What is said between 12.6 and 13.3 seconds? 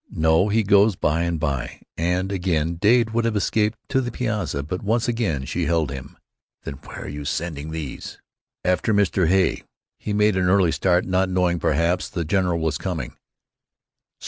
coming."